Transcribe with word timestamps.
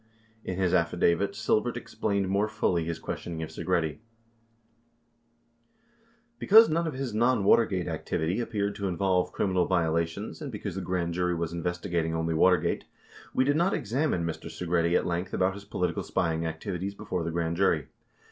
50 0.45 0.51
In 0.53 0.57
his 0.57 0.73
affidavit, 0.73 1.35
Silbert 1.35 1.77
explained 1.77 2.27
more 2.27 2.47
fully 2.47 2.85
his 2.85 2.97
questioning 2.97 3.43
of 3.43 3.51
Segretti: 3.51 3.99
Because 6.39 6.69
none 6.71 6.87
of 6.87 6.95
his 6.95 7.13
non 7.13 7.43
Watergate 7.43 7.87
activity 7.87 8.39
appeared 8.39 8.73
to 8.77 8.87
involve 8.87 9.31
criminal 9.31 9.67
violations 9.67 10.41
and 10.41 10.51
because 10.51 10.73
the 10.73 10.81
grand 10.81 11.13
jury 11.13 11.35
was 11.35 11.53
investigating 11.53 12.15
only 12.15 12.33
Watergate, 12.33 12.85
we 13.35 13.43
did 13.43 13.55
not 13.57 13.75
examine 13.75 14.25
Mr. 14.25 14.49
Se 14.49 14.65
gretti 14.65 14.95
at 14.97 15.05
length 15.05 15.35
about 15.35 15.53
his 15.53 15.65
political 15.65 16.01
spying 16.01 16.47
activities 16.47 16.95
before 16.95 17.23
the 17.23 17.29
grand 17.29 17.55
jury. 17.57 17.87